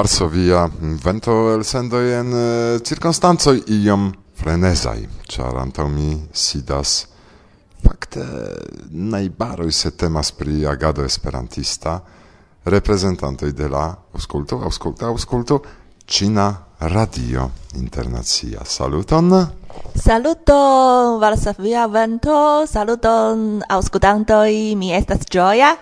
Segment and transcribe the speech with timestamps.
[0.00, 0.66] Varsovia
[1.04, 7.04] vento el sendo en eh, uh, cirkonstanco iom frenezai, char antau mi sidas
[7.84, 8.24] fakte
[8.88, 11.98] najbaroj se temas pri agado esperantista,
[12.64, 13.84] reprezentantoj de la
[14.16, 15.60] aŭskultu, aŭskultu, aŭskultu
[16.08, 16.48] Cina
[16.80, 18.64] radio internacia.
[18.64, 19.36] Saluton!
[20.00, 25.76] Saluton Varsovia vento, saluton aŭskultantoj, mi estas Joya.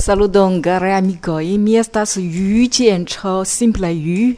[0.00, 4.34] Saluton gare amicoi, mi estas Yu Jian Chao, simple Yu.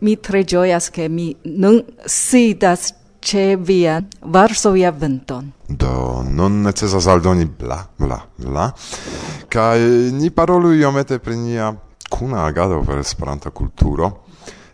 [0.00, 5.52] Mi tre gioias che mi non sidas ce via Varsovia venton.
[5.66, 8.74] Do, non necesas aldoni bla, bla, bla.
[9.48, 11.74] Kai ni parolu iomete pri nia
[12.06, 14.24] kuna agado per esperanta kulturo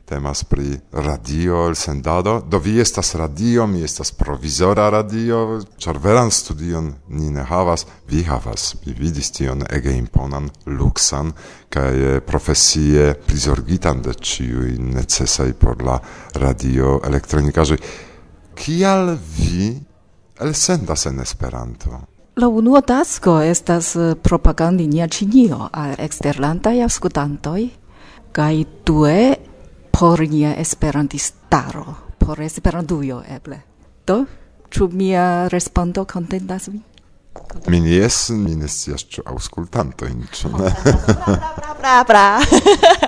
[0.06, 6.30] temas pri radio el sendado, do vi estas radio, mi estas provizora radio, ĉar veran
[6.30, 11.32] studion ni ne havas, vi havas, vi vidis tion ege imponan, luksan,
[11.68, 15.98] kaj eh, profesie prizorgitan de ĉiuj necesaj por la
[16.34, 17.78] radio elektronikaĵoj.
[18.54, 19.72] Kial vi
[20.40, 21.98] elsendas en Esperanto?
[22.36, 27.62] La unua tasko estas eh, propagandi nia Ĉinio al eksterlandaj aŭskultantoj
[28.36, 28.54] kaj
[28.86, 29.20] due
[29.98, 33.62] por nia esperantistaro, por esperantujo eble.
[34.06, 34.26] Do,
[34.68, 36.82] ĉu mia respondo kontentas vin?
[37.72, 40.72] Mi jes, mi ne scias ĉu aŭskultantojn, ĉu ne?
[40.84, 42.26] Bra, bra, bra, bra.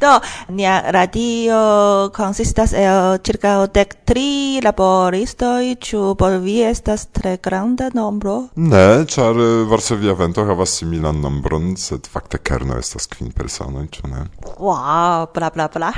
[0.00, 7.90] Do, nia radio consistas el circa dec tri laboristoi, ciu por vi estas tre granda
[7.94, 8.48] nombro?
[8.56, 14.10] Ne, char eh, Varsovia Vento havas similan nombron, sed fakte kerno estas kvin personoj, ĉu
[14.12, 14.26] ne?
[14.58, 15.92] Wow, bla bla bla.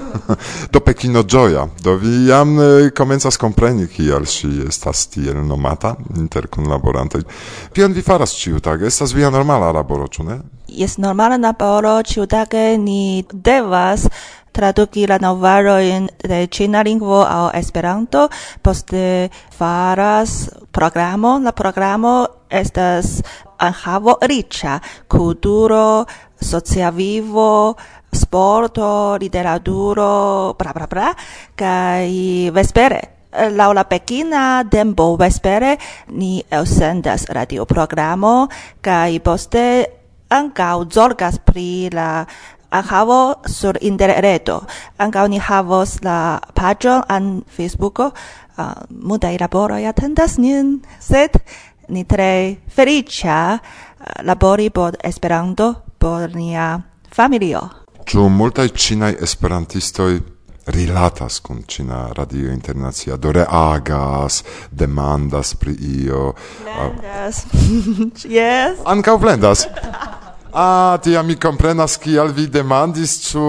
[0.72, 6.48] do Pekino Gioia, do vi jam eh, komencas kompreni kial ŝi estas tiel nomata inter
[6.50, 7.24] kunlaborantoj.
[7.74, 8.86] Kion vi faras ĉiutage?
[8.86, 10.40] Estas via normala laboro, ĉu ne?
[10.70, 14.08] jes normala laboro, ciutage ni devas
[14.52, 18.28] traduki la novaroin de Cina lingvo au Esperanto,
[18.62, 23.22] poste faras programo, la programo estas
[23.58, 26.06] anhavo riĉa, kulturo,
[26.40, 27.76] socia vivo,
[28.12, 31.14] sporto, literaturo, bla bla bla,
[31.54, 33.00] kaj vespere.
[33.30, 35.76] Laŭ la pekina tempo vespere
[36.18, 38.48] ni elsendas radioprogramo
[38.82, 39.99] kaj poste
[40.30, 42.24] ankaŭ zorgas pri la
[42.70, 44.60] havo sur interreto.
[44.98, 48.10] Ankaŭ ni havos la paĝon en Facebooko.
[48.60, 51.38] Uh, multaj laboroj atendas nin, sed
[51.88, 53.60] ni tre feliĉa uh,
[54.26, 56.80] labori por Esperanto por nia
[57.14, 57.62] familio.
[58.04, 60.20] Ĉu multaj ĉinaj esperantistoj
[60.70, 66.34] rilatas kun Ĉina Radio Internacia, do reagas, demandas pri io.
[66.62, 68.06] plendas Uh,
[68.38, 68.78] yes.
[68.84, 69.66] Ankaŭ plendas
[70.52, 73.42] Ah, tia mi comprenas kial vi demandis ĉu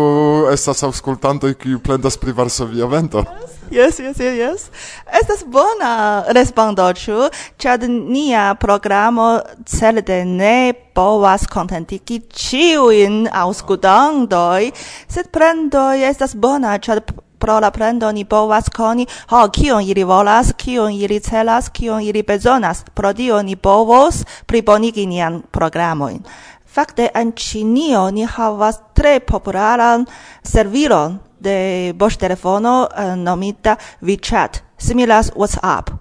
[0.54, 3.24] estas aŭskultantoj kiu plendas pri Varsovia vento.
[3.72, 4.66] Yes, yes, yes, yes.
[5.10, 14.70] Estas bona respondo ĉu, ĉar nia programo certe ne povas kontentigi ĉiujn aŭskultantoj,
[15.10, 17.02] sed plendoj estas bona ĉar
[17.42, 22.22] pro la prendo ni povas koni ho kion ili volas, kion ili celas, kion ili
[22.24, 22.84] bezonas.
[22.94, 26.22] Pro tio ni povos plibonigi nian programojn.
[26.72, 30.06] Fakte en Ĉinio ni havas tre popularan
[30.44, 35.92] servilon de boŝtelefono uh, eh, nomita WeChat, similas WhatsApp.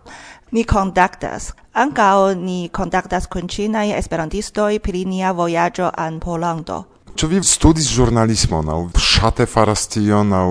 [0.50, 1.52] Ni kontaktas.
[1.74, 6.84] Ankaŭ ni kontaktas kun ĉinaj esperantistoj pri nia vojaĝo en Pollando.
[7.18, 10.48] Ĉu vi studis ĵurnalismon aŭ ŝate faras tion aŭ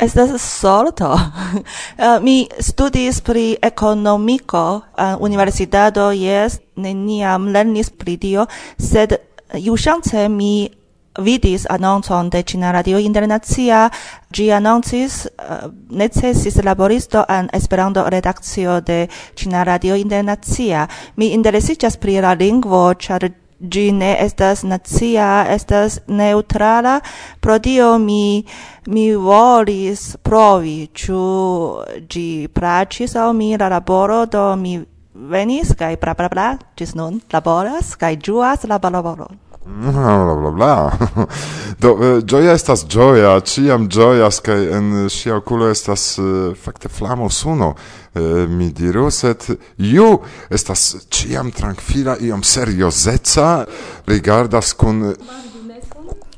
[0.00, 1.12] Estas sorto.
[1.12, 8.46] uh, mi studis pri economico en uh, universitato, yes, neniam lernis pri tio,
[8.78, 9.18] sed eh,
[9.58, 10.70] juŝance mi
[11.18, 13.88] vidis anoncon de Cina Radio Internacia,
[14.30, 20.86] gi anoncis uh, necesis laboristo en Esperanto redakcio de Cina Radio Internacia.
[21.16, 27.00] Mi interesiĝas pri la lingvo, ĉar gi ne estas nacia, estas neutrala,
[27.40, 28.44] pro dio mi,
[28.86, 34.78] mi volis provi, ciu gi pracis au mi la laboro, do mi
[35.14, 40.92] venis, kai bla bla bla, gis nun laboras, kai giuas la laboron bla bla bla.
[41.82, 47.30] Do uh, gioia estas gioia, ciam gioias kaj en sia okulo estas uh, fakte flamo
[47.30, 47.74] suno.
[48.14, 49.44] Uh, mi diru, sed
[49.76, 50.18] ju
[50.50, 53.64] estas ciam tranquila iom seriozeca,
[54.06, 55.14] rigardas kun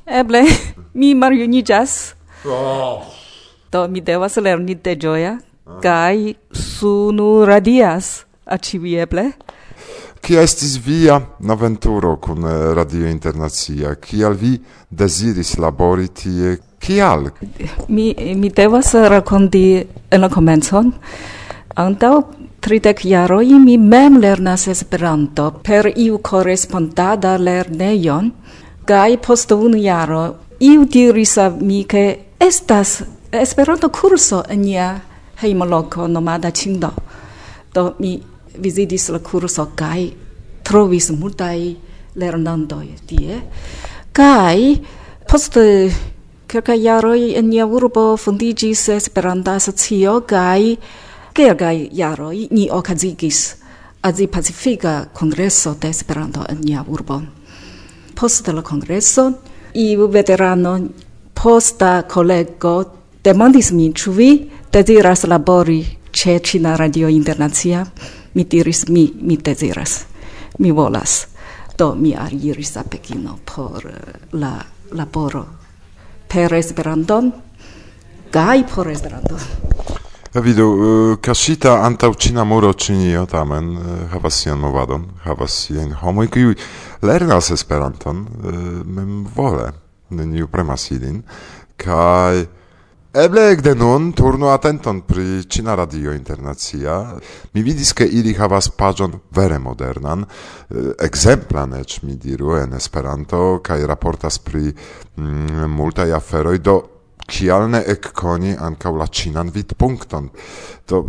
[0.07, 0.43] Eble
[0.99, 2.15] mi marionijas.
[2.45, 3.07] Oh.
[3.73, 5.39] Do mi devas lerni de gioia
[5.83, 8.27] Kai sunu radias.
[8.45, 9.31] Aci eble?
[10.21, 11.17] Kia estis via
[11.49, 13.95] aventuro kun eh, Radio Internacia?
[13.97, 14.59] Kial vi
[14.89, 16.59] desiris labori tie?
[16.81, 17.31] Kial?
[17.89, 19.65] Mi, mi devas rakonti
[20.11, 20.93] en la komencon.
[21.77, 22.15] Antaŭ
[22.61, 28.31] tridec jaroi mi mem lernas Esperanto per iu correspondada lerneion,
[28.87, 30.25] gai post unu jaro
[30.61, 33.03] iu diris a mi, ke estas
[33.33, 34.89] Esperanto kurso en nia
[35.43, 36.91] heimoloco nomada Cindo.
[37.73, 38.21] Do mi
[38.59, 40.11] visitis la curso kai
[40.63, 41.77] trovis multai
[42.15, 43.41] lernandoi tie
[44.13, 44.81] kai
[45.29, 45.59] post
[46.51, 50.77] kelka jaroj en nia urbo fundigis Esperanta asocio kai
[51.33, 53.61] kelkaj jaroj ni okazigis
[54.03, 57.21] Azi Pacifica Congresso de Esperanto en nia urbo.
[58.15, 59.33] Post la congresso,
[59.75, 60.89] iu veterano
[61.35, 62.85] posta collego
[63.23, 64.31] demandis min ĉu vi
[64.73, 65.85] deziras labori
[66.21, 67.87] ĉe cina Radio Internacia
[68.35, 70.05] mi diris mi mi deziras.
[70.59, 71.27] Mi volas.
[71.79, 74.61] Do mi aliris a Pekino por eh, la
[74.93, 75.47] laboro
[76.29, 77.23] per Esperanto,
[78.31, 79.39] kaj por Esperanto.
[80.35, 85.97] Vidu, uh, eh, casita antaŭ ĉina muro Ĉinio tamen uh, havas sian movadon, havas siajn
[86.03, 86.55] homoj, kiuj
[87.03, 89.73] lernas Esperanton uh, memvole,
[90.11, 91.23] neniu premas ilin,
[91.81, 92.60] kaj
[93.11, 97.17] Eble ekde nun turnu atenton pri Cina Radio Internacia.
[97.55, 103.59] Mi vidis, ke ili havas pagion vere modernan, eh, ekzemplan eĉ mi diru en Esperanto
[103.67, 106.77] kaj raportas pri mm, multaj aferoj do
[107.27, 110.31] kial ne ekkoni ankaŭ la ĉinan vidpunkton.
[110.87, 111.05] Do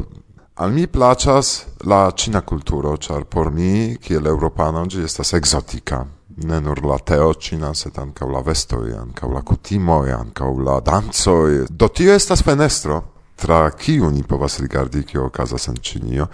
[0.55, 6.05] Al mi placas la cina culturo, char por mi, kiel europano, gi estas exotica
[6.37, 11.65] ne nur la teocina, sed ancau la vestoi, ancau la cutimoi, ancau la danzoi.
[11.69, 13.01] Do tio estas fenestro
[13.41, 16.27] tra kiu ni povas rigardi kio okazas en Ĉinio,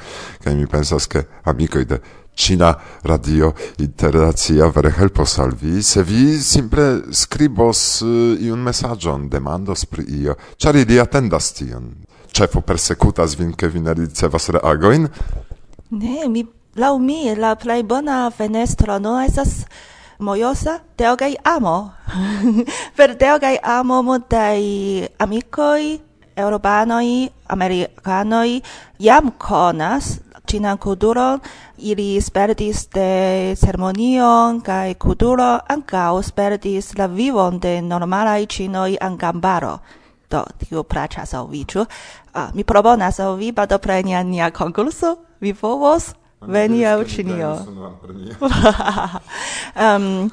[0.44, 2.00] kaj mi pensas ke amikoj de
[2.38, 9.88] Cina radio internacia vere helpos al vi, se vi simple skribos eh, iun mesaĝon, demandos
[9.90, 11.90] pri io, ĉar ili atendas tion.
[12.38, 15.08] Ĉefo persekutas vin, ke vi ne ricevas reagojn?
[15.90, 16.46] Ne, mi
[16.78, 19.66] Lau mi la plei bona fenestro no esas
[20.20, 21.92] mojosa teo amo.
[22.96, 26.00] per teo amo multai amicoi,
[26.36, 28.62] europanoi, americanoi,
[29.00, 31.40] jam conas ĉinan kulturon,
[31.78, 39.80] ili spertis de ceremonion kai kuduro, ancao spertis la vivon de normalai cinoi en gambaro.
[40.30, 41.86] Do, tiu plaĉas au vi, ču?
[42.34, 45.18] Ah, mi proponas au vi partopreni en nia konkurso.
[45.40, 47.56] Vi povos Venia Ucinio.
[49.76, 50.30] um,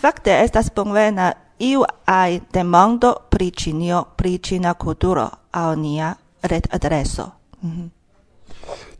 [0.00, 7.32] fakte estas bonvena iu ai demando pri Cinio, pri Cina kulturo, au nia ret adreso.
[7.62, 7.90] Mm -hmm.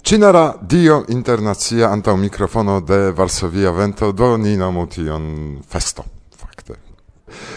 [0.02, 6.04] internazia radio internacia antau mikrofono de Varsovia Vento do ni nomu tion festo,
[6.36, 6.74] fakte.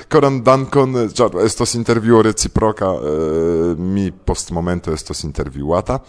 [0.10, 6.00] Koran dankon, ĉar estos intervjuo reciproka, eh, mi post momento estos intervjuata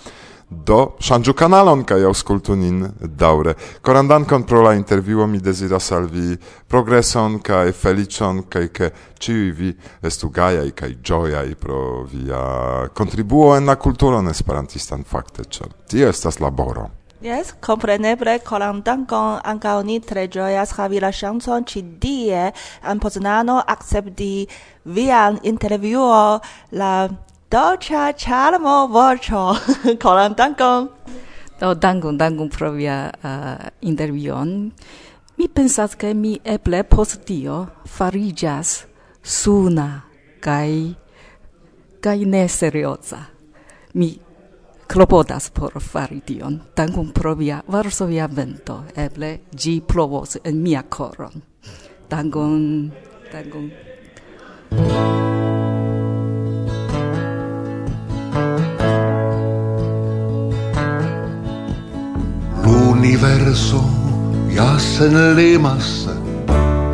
[0.51, 3.55] do ŝanĝu kanalon kaj aŭskultu nin daŭre.
[3.83, 6.37] Koran dankon pro la intervjuo, mi deziras al vi
[6.69, 9.71] progreson kaj feliĉon kaj ke ĉiuj vi
[10.03, 11.81] estu gajaj kaj ĝojaj pro
[12.11, 12.43] via
[12.95, 16.91] kontribuo en la kulturon esperantistan fakte, ĉar tio estas laboro.
[17.25, 22.53] Yes, compreneble, colam dankon anca ni tre gioias havi la chanson, ci die
[22.83, 24.47] en Poznano accepti
[24.85, 26.41] vian intervjuo
[26.73, 27.09] la
[27.55, 29.55] dolcia charmo vocio.
[30.03, 30.89] koran dankon
[31.61, 34.73] do dankon dankon pro via uh, intervion.
[35.37, 38.87] Mi pensas che mi eble post tio fariĝas
[39.23, 40.03] suna
[40.41, 40.95] kai
[42.01, 43.23] kai ne serioza.
[43.95, 44.19] Mi
[44.87, 46.61] klopodas por fari tion.
[46.75, 48.83] Dankon pro via varsovia vento.
[48.97, 51.43] Eble gi plovos en mia koron.
[52.11, 52.91] Dankon
[53.33, 53.71] dankon
[63.25, 63.81] universo
[64.53, 66.09] ja sen limas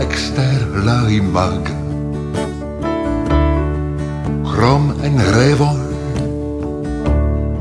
[0.01, 1.71] exter la imag
[4.47, 5.81] Krom en revoj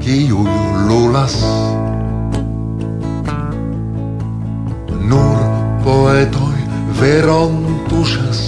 [0.04, 0.46] kiu
[0.86, 1.40] lulas
[5.10, 5.42] Nur
[5.84, 6.58] poetoj
[7.02, 7.58] veron
[7.90, 8.44] tuŝas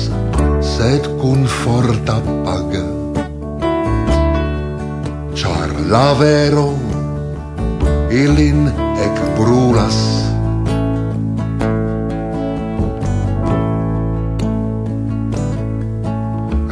[0.76, 2.78] sed kun forta pag
[5.34, 6.70] Ĉar la vero
[8.12, 8.68] ilin
[9.00, 9.98] ec brulas.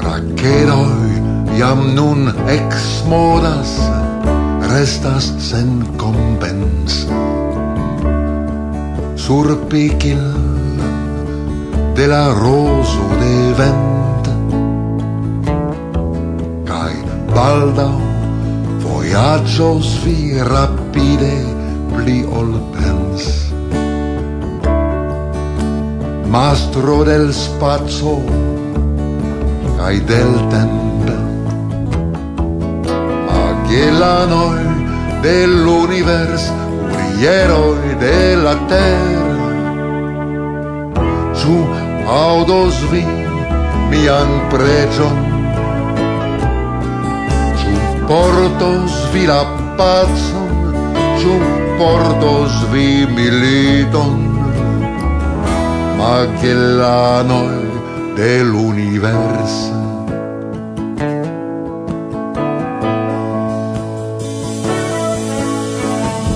[0.03, 1.13] Raceroi
[1.60, 3.72] jam nun ex modas,
[4.67, 7.08] restas sen compens.
[9.15, 10.19] Sur picil
[11.96, 14.29] de la roso de vent,
[16.67, 17.00] cae
[17.36, 18.08] baldao
[19.09, 21.33] Viaggios vi rapide
[21.95, 23.49] pli ol pens.
[26.25, 28.21] Mastro del spazio
[29.77, 31.15] Cai del tempo
[33.25, 34.85] Magellanoi
[35.21, 36.53] dell'univers
[36.91, 39.49] Urieroi della terra.
[41.33, 41.57] Giù
[42.05, 43.03] audos vi
[43.89, 45.28] mian pregion
[48.09, 50.39] porto svilappazzo,
[51.19, 51.39] giù
[51.77, 54.19] porto svi svimiliton,
[55.95, 57.69] ma che la noi
[58.15, 59.77] dell'universo.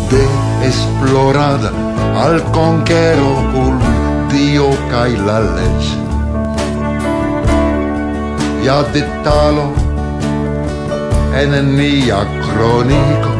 [0.09, 0.27] De
[0.61, 1.71] esplorada
[2.13, 3.77] al conquero cul
[4.27, 6.01] dio cai la legge.
[8.61, 9.82] Ya detalo
[11.41, 13.31] en nia kroniko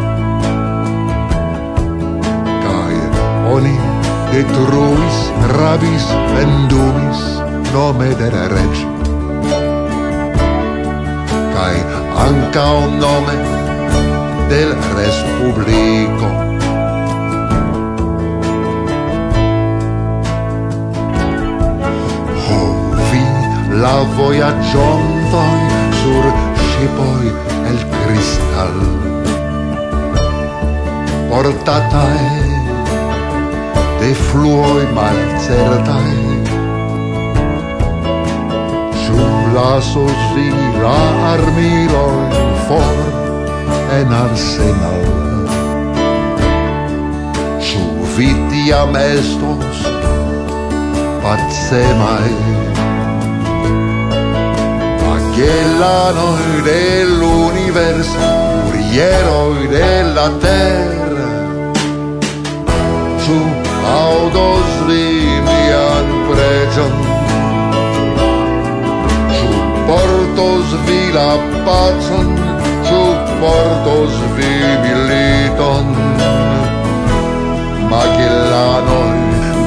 [2.64, 2.96] kaj
[3.56, 3.74] oni
[4.32, 5.20] detruis
[5.52, 7.22] rabis vendumis
[7.74, 8.90] nome de la reĝo
[11.56, 11.76] kaj
[12.24, 12.74] ankaŭ
[13.04, 13.36] nome
[14.54, 16.32] del respubliko
[22.48, 22.64] Ho
[23.12, 23.24] vi
[23.86, 25.63] la vojaĝontoj
[26.84, 27.26] y poi
[27.70, 28.76] el cristal.
[31.30, 32.32] Portatae
[34.00, 36.34] de fluoi malcertai
[39.54, 40.50] la sosi
[40.82, 41.00] la
[41.34, 42.30] armiloi
[42.66, 42.96] for
[43.98, 45.04] en arsenal.
[47.68, 47.84] Ĉu
[48.28, 49.86] a tiam estos
[52.02, 52.63] mai
[55.36, 58.18] che la noi dell'universo,
[59.68, 61.72] della terra,
[63.18, 63.40] su
[63.84, 66.94] autos limian pregion,
[69.38, 69.48] su
[69.88, 72.30] portos vi la pacon,
[72.84, 73.02] su
[73.40, 75.88] portos vi militon,
[77.90, 78.82] ma che la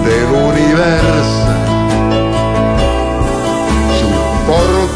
[0.05, 1.46] dell'universo,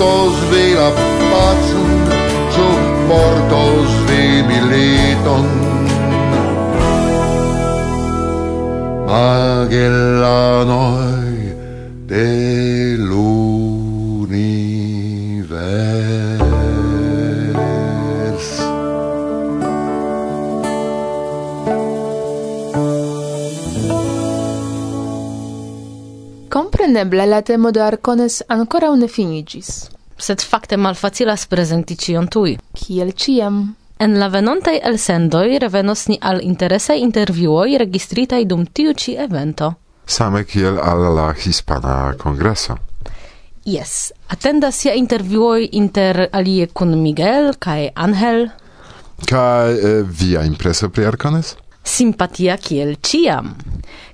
[0.00, 0.90] portos vi la
[1.30, 1.90] pacon,
[2.54, 2.66] ĉu
[3.09, 5.47] portos vi militon.
[9.11, 10.38] Magellanoi,
[12.09, 12.25] de
[26.90, 29.88] Compreneble la temo de Arcones ancora ne finigis.
[30.18, 32.56] Sed fakte malfacilas prezenti ĉion tuj.
[32.75, 33.61] Kiel ciam.
[34.02, 39.70] En la venontaj elsendoj revenos ni al interesaj intervjuoj registritaj dum tiu ĉi evento.
[40.06, 42.75] Same kiel al la hispana kongreso.
[43.64, 48.49] Yes, atendas ja intervjuoj inter alie kun Miguel kaj Angel.
[49.30, 51.54] Kaj eh, via impreso pri Arcones?
[51.85, 53.54] Simpatia kiel ĉiam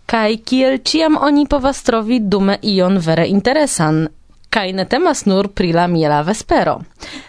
[0.06, 4.06] kaj kiel ciam oni povas trovi dume ion vere interesan,
[4.50, 6.78] kaj ne temas nur pri la miela vespero.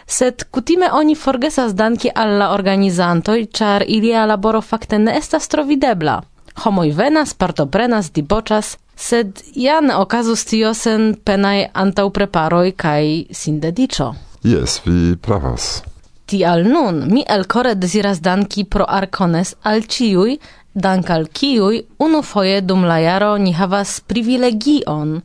[0.05, 6.21] Sed kutime oni forgesas danki al la organizantoj, ĉar ilia laboro fakte ne estas trovidebla.
[6.63, 13.03] Homoj venas, partoprenas, diboĉas, sed ja ne okazus tio sen penaj antaŭpreparoj kaj
[13.41, 14.13] sindediĉo.
[14.43, 15.83] Yes, vi pravas.
[16.27, 20.39] Tial nun mi elkore deziras danki pro arcones al ciui,
[20.77, 25.15] dank al kiuj unufoje dum la jaro ni havas privilegion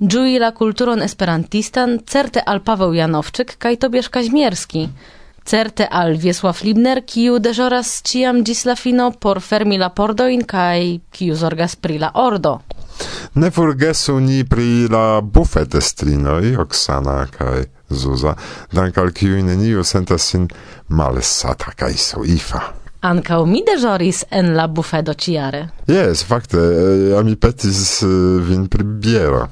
[0.00, 4.88] ĝui la kulturon esperantistan certe al Paweł Janowczyk kaj Tobiasz Kaźmierski,
[5.44, 11.00] certe al Wiesław Libner, kiu deżoras ciam ĝis la fino por fermi la pordojn kaj
[11.10, 12.60] kiu zorgas pri la ordo.
[13.34, 18.36] Ne forgesu ni pri la bufetestrinoj Oksana kaj Zuza,
[18.70, 20.46] dank al kiuj neniu sentas sin
[20.88, 22.79] malsata kaj soifa.
[23.00, 25.62] Ankaŭ mi deĵoris en la bufedo ĉiare.
[25.88, 28.08] Jes, fakte, eh, ja mi petis eh,
[28.44, 29.46] vin pri biero.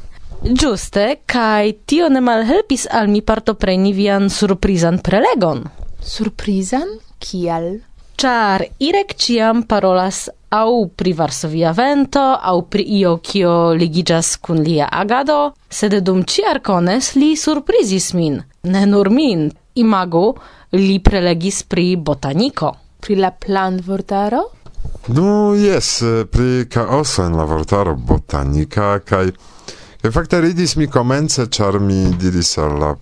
[0.45, 5.65] Ĝuste, kaj tio ne malhelpis al mi partopreni vian surprizan prelegon.
[6.05, 6.99] Surprizan?
[7.19, 7.79] Kial?
[8.19, 14.89] Ĉar Irek ĉiam parolas au pri Varsovia vento, au pri io kio ligiĝas kun lia
[14.93, 15.39] agado,
[15.71, 20.27] sed dum ĉiarkones li surprizis min, ne nur min, imagu
[20.77, 24.43] li prelegis pri botaniko pri la plantvortaro?
[25.09, 29.31] Nu, yes, pri caoso en la vortaro botanika, kaj
[30.03, 32.97] e fakte ridis mi comence, char mi diris al la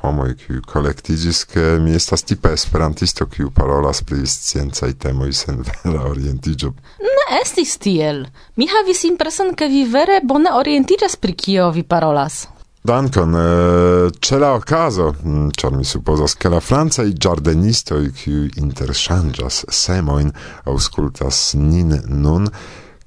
[0.00, 6.06] homoi kiu collectigis, che mi estas tipa esperantisto, kiu parolas pri sciencaj temoi sen vera
[6.06, 6.74] orientigio.
[7.02, 8.26] Ne estis tiel.
[8.54, 12.46] Mi havis impreson, che vi vere bone orientigas pri kio vi parolas.
[12.82, 19.64] Dankon, uh, ce la okazo, mm, char mi supposas che la francaj ĝardenistoj, qui interŝanĝas
[19.68, 20.30] semoin
[20.64, 22.48] auscultas nin nun,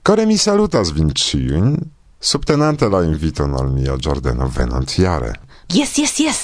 [0.04, 1.78] kore mi salutas vinciun,
[2.20, 5.34] subtenante la inviton al mia ĝardeno venantiare.
[5.72, 6.40] Yes, yes, yes!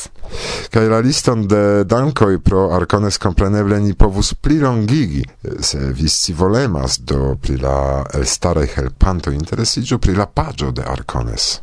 [0.71, 5.23] Kaj la liston de dankoj pro arcones compreneble ni povus pli longigi,
[5.59, 11.57] se vi scivolemas do pri la elstaraj helpanto interesiĝu pri la paĝo de arcones.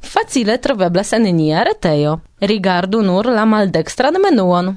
[0.00, 2.20] Facile troveblas en nia retejo.
[2.40, 4.76] Rigardu nur la maldextran menuon.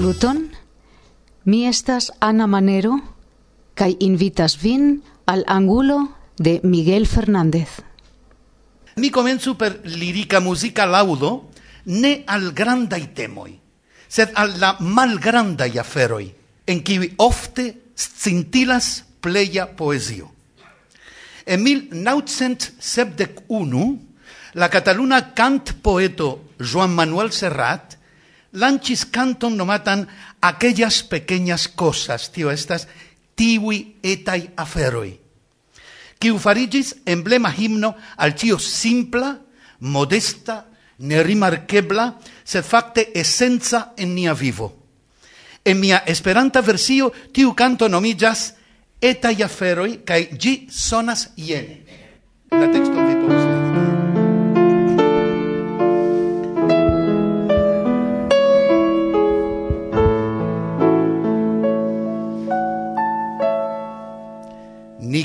[0.00, 0.48] Saluton,
[1.44, 2.96] mi estas Ana Manero,
[3.76, 7.84] kaj invitas vin al angulo de Miguel Fernández.
[8.96, 11.50] Mi comenzu per lirica musica laudo,
[11.84, 13.60] ne al grandai temoi,
[14.08, 16.32] sed al la malgrandai aferoi,
[16.64, 20.32] en kiwi ofte scintilas pleia poesio.
[21.44, 24.00] En 1971,
[24.54, 27.99] la cataluna cant poeto Joan Manuel Serrat
[28.52, 30.08] lancis canton nomatan
[30.40, 32.88] aquellas pequeñas cosas, tio estas
[33.34, 35.20] tiwi etai aferoi,
[36.20, 39.38] quiu farigis emblema himno al tio simpla,
[39.80, 40.66] modesta,
[40.98, 44.76] nerimarkebla, sed facte essenza en nia vivo.
[45.64, 48.54] En mia esperanta versio tiu canto nomillas
[49.00, 51.80] etai aferoi, cae gi sonas iene.
[52.50, 53.19] La teksto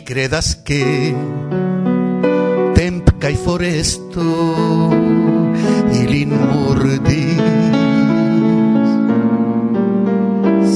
[0.05, 1.15] credas che
[2.75, 4.21] temp cae foresto
[5.97, 7.41] ilin murdis.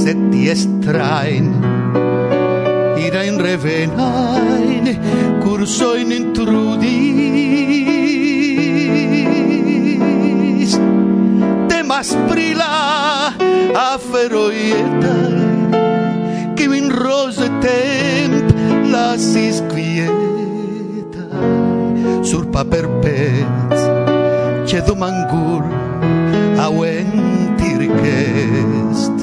[0.01, 1.53] Se ti estrain
[3.05, 4.97] irain revenain
[5.45, 6.89] cursoin intrudis.
[11.69, 15.37] Temas prila la aferoietae
[16.57, 18.28] che min rose tem
[18.91, 21.27] lasis quieta
[22.21, 23.81] sur paperpets
[24.65, 25.63] che domangul
[26.65, 27.09] au en
[27.57, 29.17] tirchest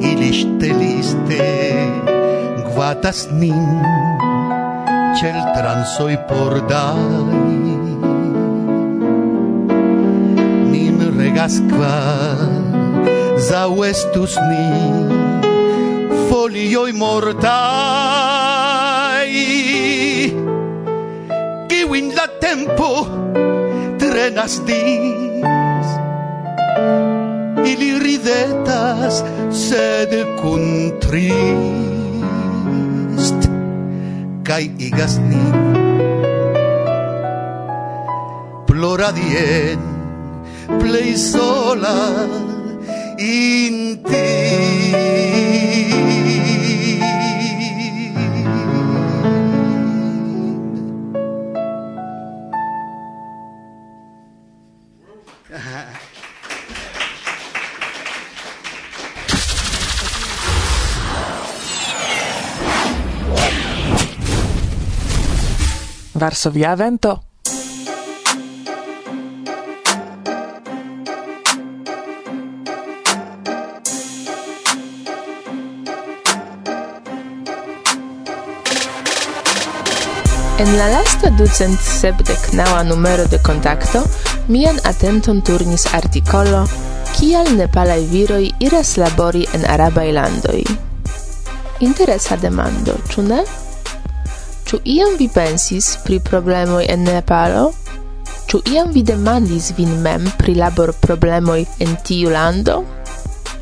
[0.00, 1.44] iliste liste
[2.74, 3.66] guatas nin
[5.16, 7.24] cel transoi por dai.
[10.70, 11.96] Nin regasqua
[13.48, 15.25] zauestus nin
[16.28, 17.46] folioi mortai.
[21.68, 23.06] Kiwin la tempo
[23.98, 25.88] trenas dis.
[27.66, 30.64] Ili ridetas sed kun
[31.02, 31.40] trist.
[34.46, 35.14] Kaj igas
[38.66, 39.80] plora ploradien
[40.80, 42.45] plei solas
[43.18, 44.26] in ti
[66.16, 67.35] Varsovia vento.
[80.58, 84.00] En la lasta ducent sepdek naua numero de contacto,
[84.48, 86.62] mian atenton turnis articolo
[87.12, 90.62] kial nepalai viroi iras labori en arabai landoi?
[91.84, 93.42] Interesa demando, ču ne?
[94.64, 97.66] Ču iam vi pensis pri problemoi en Nepalo?
[98.48, 102.78] Ču iam vi demandis vin mem pri labor problemoi en tiu lando?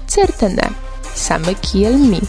[0.06, 0.70] Certe ne,
[1.14, 2.22] same kiel mi.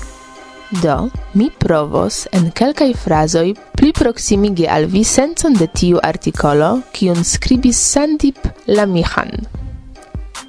[0.82, 0.97] Do,
[1.36, 7.80] mi provos en kelkaj frazoj pli proksimigi al vi sencon de tiu artikolo, kiun skribis
[7.91, 9.32] Sandip Lamihan.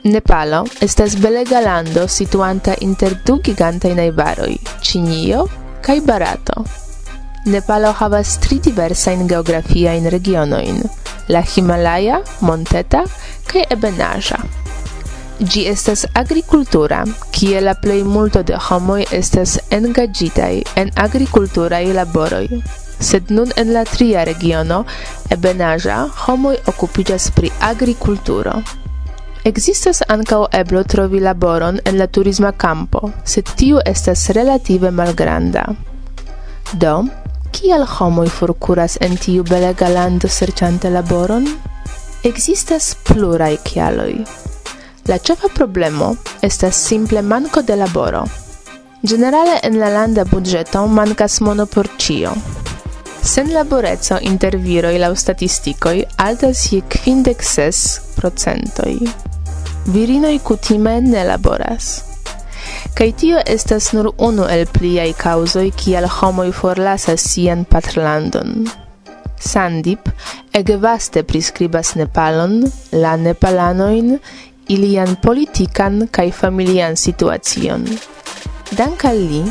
[0.07, 5.47] Nepalo estas belega lando situanta inter du gigantaj najbaroj, Ĉinio
[5.83, 6.63] kaj Barato.
[7.47, 10.79] Nepalo havas tri diversajn geografiajn regionojn:
[11.29, 13.03] la Himalaja, Monteta
[13.51, 14.66] kaj Ebenaĵa.
[15.37, 22.47] Gi estas agricultura, kie la plej multo de homoj estas engaĝitaj en agrikulturaj laboroj.
[23.09, 24.79] Sed nun en la tria regiono,
[25.37, 28.55] ebenaĵa, homoj okupiĝas pri agrikulturo.
[29.45, 35.69] Existas ankaŭ eblo trovi laboron en la turisma kampo, sed tiu estas relative malgranda.
[36.73, 36.97] Do,
[37.53, 41.45] kial homoj forkuras en tiu belega lando serĉante laboron?
[42.25, 44.15] Existas pluraj kialoj.
[45.07, 46.07] La ĉefa problemo
[46.43, 48.25] estas simple manko de laboro.
[49.03, 52.33] Generale en la landa budĝeto mankas mono por ĉio.
[53.23, 57.83] Sen laboreco inter viroj laŭ statistikoj altas je kvindek ses
[58.17, 58.97] procentoj.
[59.95, 61.93] Virinoj kutime ne laboras.
[62.99, 68.67] Kaj tio estas nur unu el pliaj kaŭzoj kial homoj forlasas sian patrlandon.
[69.39, 70.11] Sandip
[70.53, 72.59] ege vaste priskribas Nepalon,
[72.93, 74.17] la Nepalanoin
[74.69, 77.87] ilian politikan kaj familian situacion.
[78.77, 79.43] Dank al li,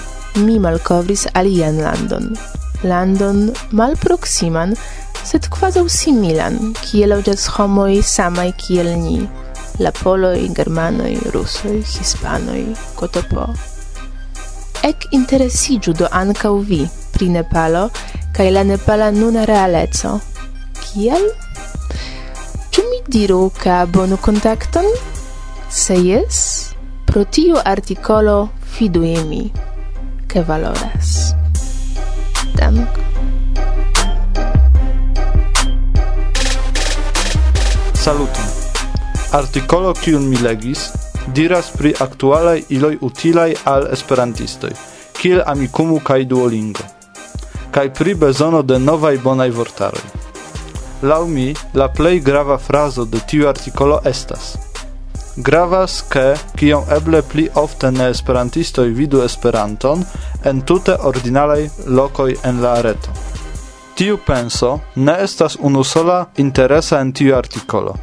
[0.43, 2.35] mi malkovris alian landon.
[2.83, 4.75] Landon malproksiman,
[5.23, 9.23] sed kvazaŭ similan, kie loĝas homoj samaj kiel ni.
[9.79, 12.61] La poloj, germanoj, rusoj, hispanoj,
[12.95, 13.47] kotopo.
[14.85, 16.83] Ek interesiĝu do ankaŭ vi
[17.15, 17.87] pri Nepalo
[18.35, 20.19] kaj la nepala nuna realeco.
[20.83, 21.31] Kiel?
[23.07, 24.85] diru ca bonu contacton?
[25.69, 26.71] Se yes,
[27.05, 29.51] pro tiu articolo fidu mi,
[30.27, 31.35] che valoras.
[32.55, 32.87] Dank.
[37.93, 38.45] Saluton.
[39.31, 40.91] Articolo kiun mi legis
[41.33, 44.71] diras pri aktualaj iloj utilaj al esperantistoj,
[45.17, 46.85] kiel Amikumu kaj Duolingo,
[47.71, 50.24] kaj pri bezono de novaj bonaj vortaroj.
[51.05, 54.55] Lau mi, la plej grava frazo de tiu artikolo estas
[55.37, 56.23] Gravas ke,
[56.55, 60.05] kiom eble pli ofte ne esperantistoj vidu Esperanton
[60.51, 63.11] en tute ordinalaj lokoj en la reto.
[63.99, 67.95] Tiu penso ne estas unusola interesa en tiu artikolo.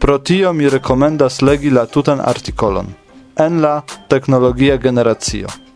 [0.00, 2.92] Pro tio mi rekomendas legi la tutan artikolon
[3.36, 5.67] en la teknologia generacio.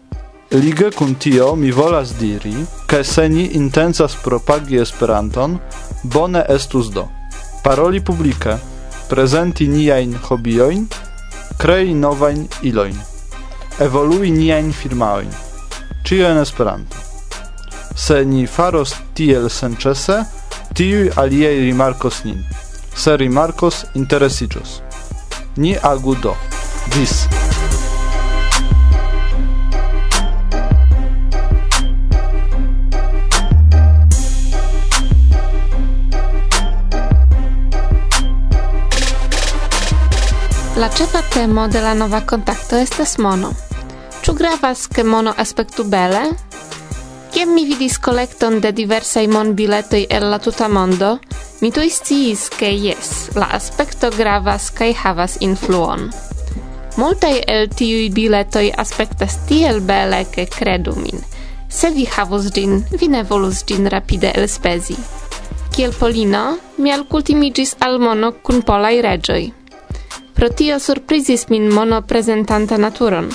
[0.53, 2.55] Lige kun tio mi volas diri,
[2.87, 5.59] ke se ni intencas propagi Esperanton,
[6.03, 7.07] bone estus do.
[7.65, 8.59] Paroli publike,
[9.09, 10.85] prezenti niajn hobiojn,
[11.57, 12.99] krei novajn ilojn,
[13.81, 15.31] evolui niajn firmaojn,
[16.05, 17.01] ĉio en Esperanto.
[17.97, 20.19] Se ni faros tiel senĉese,
[20.77, 22.45] tiuj aliaj rimarkos nin.
[22.95, 24.83] Se rimarkos, interesiĝos.
[25.57, 26.37] Ni agu do.
[26.93, 27.42] Ĝis!
[40.83, 43.53] La cefa temo de la nova kontakto estas mono.
[44.25, 46.23] Ĉu gravas, ke mono aspektu bele?
[47.31, 51.13] Kiam mi vidis kolekton de diversaj monbiletoj el la tuta mondo,
[51.61, 56.11] mi tuj sciis, ke jes, la aspekto gravas kaj havas influon.
[56.99, 61.23] Multaj el tiuj biletoj aspektas tiel bele, ke kredu min.
[61.71, 64.99] Se vi havus ĝin, vi ne volus ĝin rapide elspezi.
[65.71, 66.47] Kiel Polino,
[66.79, 69.62] mi alkultimigis al mono kun polaj reĝoj.
[70.43, 73.29] Pro tio surprizis min mono prezentanta naturon.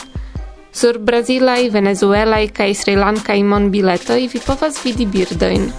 [0.73, 5.69] Sur brazilaj, venezuelaj kaj srilankaj monbiletoj vi povas vidi birdojn.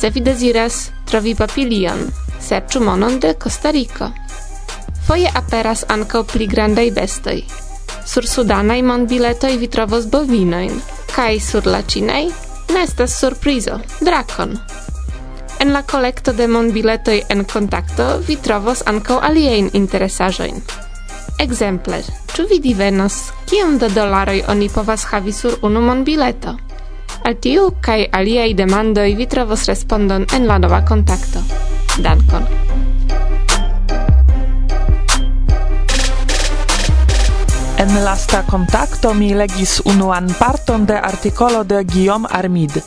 [0.00, 2.04] Se vi deziras trovi papilion,
[2.48, 4.10] serĉu monon de Kostariko.
[5.06, 7.40] Foje aperas ankaŭ pli grandaj bestoj.
[8.06, 10.76] Sur sudanaj monbiletoj vi trovos bovinojn,
[11.16, 12.26] kaj sur la ĉinaj
[12.76, 14.58] nestas surprizo, drakon.
[15.60, 20.62] En la collecto de mon biletoi en contacto vi trovos anco aliein interesajoin.
[21.38, 21.98] Exemple,
[22.32, 26.54] ĉu vi divenos, kiom da dolaroi oni povas havi sur unu monbileto?
[27.28, 31.42] Al tiu kai aliaj demandoi vi trovos respondon en la nova kontakto.
[31.98, 32.48] Dankon!
[37.76, 42.80] En lasta kontakto mi legis unuan parton de artikolo de Guillaume Armid.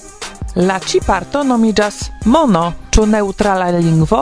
[0.56, 4.20] La ci parto nomigas mono, ĉu neutrala lingvo?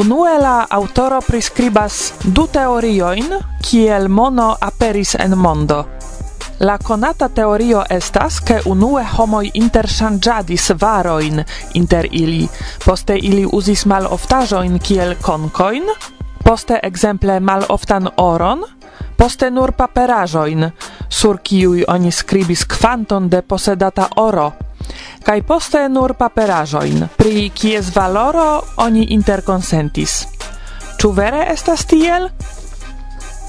[0.00, 5.84] Unue la autoro prescribas du teorioin, kiel mono aperis en mondo.
[6.58, 12.48] La konata teorio estas, ke unue homoj interchangiadis varoin inter ili,
[12.84, 15.84] poste ili usis mal oftajoin kiel concoin,
[16.44, 18.64] poste ekzemple maloftan oron,
[19.16, 20.70] poste nur paperajoin,
[21.08, 24.52] sur kiuj oni skribis quanton de posedata oro,
[25.32, 28.48] kai poste nur paperajoin pri kies valoro
[28.84, 30.16] oni interkonsentis.
[31.00, 32.26] Ĉu vere estas tiel?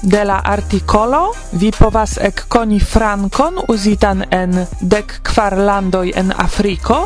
[0.00, 1.20] De la articolo
[1.60, 7.02] vi povas ekkoni frankon uzitan en dek kvar landoj en Afriko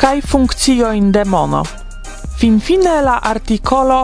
[0.00, 1.64] kaj funkciojn de mono.
[2.40, 4.00] Finfine la articolo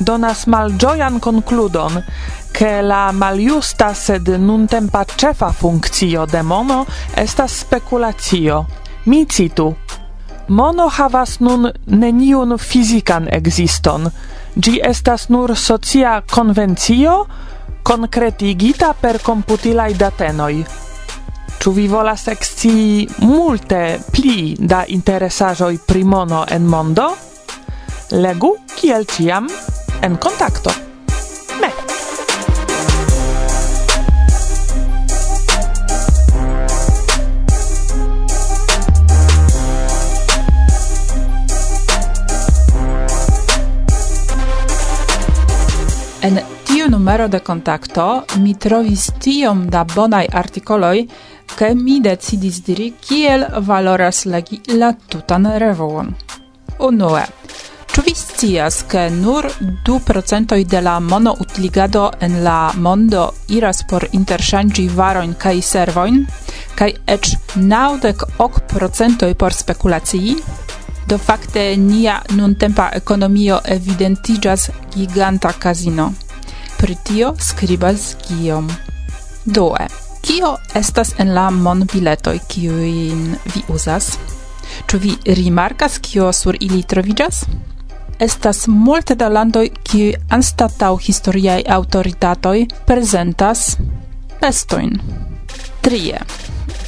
[0.00, 2.02] donas malĝojan konkludon,
[2.52, 8.79] che la maljusta sed nuntempa cefa funkcio de mono estas speculatio.
[9.04, 9.74] Mi citu.
[10.48, 14.10] Mono havas nun neniun fizikan existon.
[14.56, 17.14] Gi estas nur socia konvencio
[17.82, 20.54] konkretigita per komputilaj datenoj.
[21.60, 27.08] Ĉu vi volas ekscii multe pli da interesaĵoj pri mono en mondo?
[28.10, 29.48] Legu, kiel ĉiam,
[30.02, 30.89] en kontakto.
[46.22, 51.06] En tiu numero de contacto mi trovis tiom da bonaj artikoloj,
[51.56, 56.14] che mi decidis diri kiel valoras legi la tutan revuon.
[56.78, 57.24] Unue,
[57.90, 59.48] Ĉu vi scias, ke nur
[59.86, 66.20] 2% de la monoutligado en la mondo iras por interŝanĝi varojn kaj servojn,
[66.78, 70.36] kaj eĉ naŭdek ok procentoj por spekulacii?
[71.10, 76.04] Do fakte nia nuntempa ekonomio evidentiĝas giganta casino.
[76.78, 78.76] Pri tio skribas Guillaume.
[79.44, 79.88] Doe,
[80.22, 84.12] kio estas en la monbiletoj kiujn vi uzas?
[84.86, 87.42] Ĉu vi rimarkas kio sur ili troviĝas?
[88.20, 93.66] Estas multe da landoj kiuj anstataŭ historiaj aŭtoritatoj prezentas
[94.38, 94.94] bestojn.
[95.82, 96.22] Trie,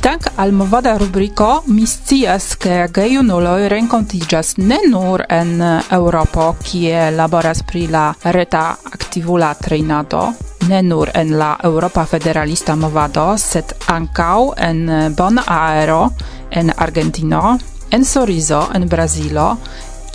[0.02, 5.62] Dank al movada rubriko mi scias ke gejunuloj renkontiĝas ne nur en
[5.94, 10.24] Europo, kie laboras pri la reta aktivula trejnado,
[10.66, 16.10] ne nur en la Europa federalista movado, sed ankaŭ en Bon Aero,
[16.50, 17.56] en Argentino,
[17.90, 19.56] en Sorizo, en Brazilo,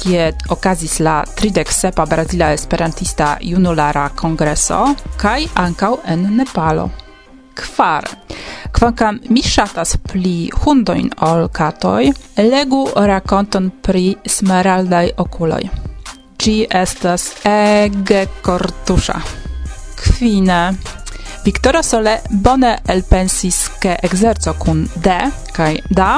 [0.04, 4.84] kie okazis la 37 Brazila Esperantista Junulara Kongreso,
[5.16, 6.90] kaj ankaŭ en Nepalo.
[7.58, 8.06] Kvar.
[8.72, 15.64] Kvankam mi ŝatas pli hundoin ol katoj, legu rakonton pri smeraldaj okuloj.
[16.38, 19.18] Gi estas ege kortuŝa.
[19.98, 20.62] Kvine.
[21.46, 25.16] Victoria Sole bone elpensis ke exerco kun D
[25.56, 26.18] kaj da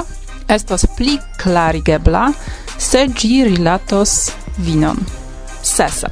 [0.50, 2.28] estos pli klarigebla
[2.78, 4.16] se gi rilatos
[4.66, 5.06] vinon.
[5.64, 6.10] Sesa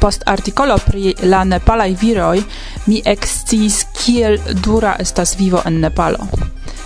[0.00, 2.42] post articolo pri la nepalaj viroj
[2.86, 6.18] mi eksciis kiel dura estas vivo en Nepalo.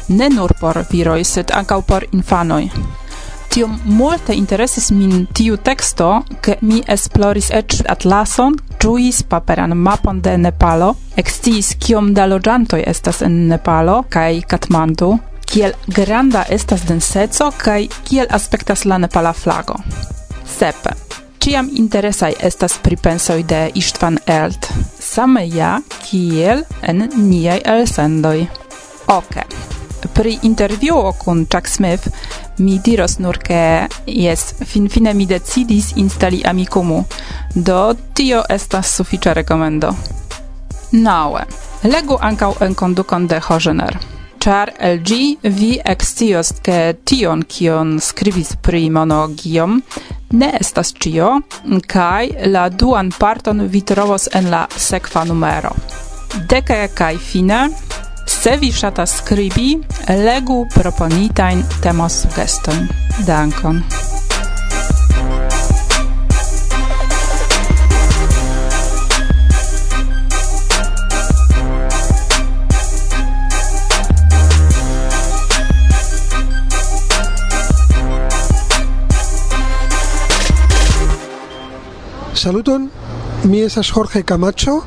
[0.09, 2.65] Ne nur por viroj, sed ankaŭ por infanoj.
[3.55, 6.09] Tiom multe interesis min tiu teksto,
[6.43, 13.23] ke mi esploris eĉ atlason, ĝuis paperan mapon de Nepalo, eksciis kiom da loĝantoj estas
[13.23, 15.13] en Nepalo kaj Katmandu,
[15.47, 19.79] kiel granda estas denseco kaj kiel aspektas la nepala flago.
[20.59, 24.67] Sepe ciam interesaj estas pripensoj de Istvan Elt,
[24.99, 28.47] same ja kiel en niaj elsendoj.
[29.07, 29.43] Oke.
[30.15, 32.09] Pri intervjuo kun Chuck Smith
[32.59, 37.05] mi diros nur ke jes, finfine mi decidis instali Amikumu,
[37.55, 39.95] do tio estas sufiĉa rekomendo.
[40.93, 41.43] Naue.
[41.83, 43.99] legu ankaŭ enkondukon de Hojener
[44.45, 49.77] char LG vi extios ke tion kion skribis pri monogiom
[50.33, 51.41] ne estas cio,
[51.87, 55.75] kai la duan parton vi trovos en la sekva numero.
[56.49, 57.69] Deke kai fine,
[58.27, 59.77] se vi ŝatas skribi,
[60.25, 62.89] legu proponitajn temosugestojn.
[63.27, 63.83] Dankon!
[82.43, 82.91] Saluton,
[83.45, 84.83] mi estas Jorge Camacho,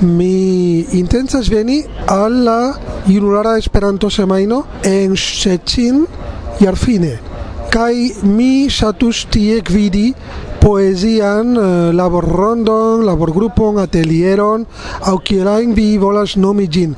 [0.00, 2.78] mi intencas veni al la
[3.08, 6.06] junulara Esperanto semaino en Szczecin
[6.60, 7.18] jarfine.
[7.74, 10.12] Kai mi satus tie gvidi
[10.62, 14.62] poezian eh, laborrondon, laborgrupon, atelieron,
[15.02, 16.94] au kielain vi volas nomi gin.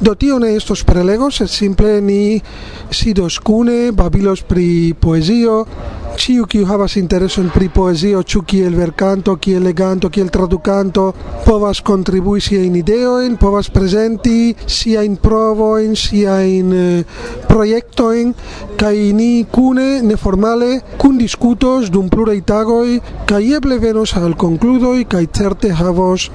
[0.00, 2.40] Do tio ne estos prelegos, sed simple ni
[2.88, 5.66] sidos cune, babilos pri poezio,
[6.14, 11.08] Ciu kiu havas intereson pri poezio, ĉu kiel verkanto, kiel leganto, kiel tradukanto,
[11.42, 18.32] povas kontribui siajn ideojn, povas prezenti siajn provojn, siajn eh, projektojn,
[18.78, 25.26] kaj ni kune, neformale, kun diskutos dum pluraj tagoj, kaj eble venos al konkludoj kaj
[25.34, 26.30] certe havos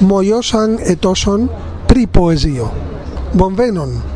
[0.00, 1.50] mojosan etoson
[1.90, 2.70] pri poezio.
[3.34, 4.15] Bonvenon!